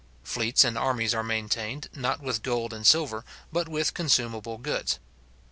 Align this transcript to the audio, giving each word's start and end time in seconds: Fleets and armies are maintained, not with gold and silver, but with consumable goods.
Fleets 0.23 0.63
and 0.63 0.79
armies 0.79 1.13
are 1.13 1.21
maintained, 1.21 1.87
not 1.93 2.21
with 2.21 2.41
gold 2.41 2.73
and 2.73 2.87
silver, 2.87 3.23
but 3.53 3.69
with 3.69 3.93
consumable 3.93 4.57
goods. 4.57 4.97